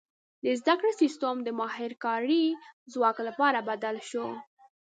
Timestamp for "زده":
0.59-0.73